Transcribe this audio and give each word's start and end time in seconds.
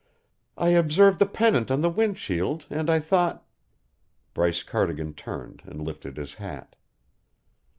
"I 0.57 0.69
observed 0.69 1.19
the 1.19 1.27
pennant 1.27 1.69
on 1.69 1.81
the 1.81 1.89
wind 1.91 2.17
shield, 2.17 2.65
and 2.71 2.89
I 2.89 2.99
thought" 2.99 3.45
Bryce 4.33 4.63
Cardigan 4.63 5.13
turned 5.13 5.61
and 5.63 5.79
lifted 5.85 6.17
his 6.17 6.33
hat. 6.33 6.75